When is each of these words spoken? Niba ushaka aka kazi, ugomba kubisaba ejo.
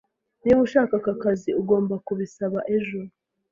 Niba 0.43 0.59
ushaka 0.67 0.93
aka 0.99 1.13
kazi, 1.21 1.49
ugomba 1.61 1.93
kubisaba 2.05 2.59
ejo. 2.75 2.99